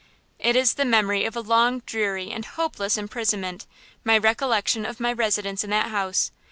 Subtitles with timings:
[0.39, 3.67] "It is the memory of a long, dreary and hopeless imprisonment,
[4.03, 6.31] my recollection of my residence in that house!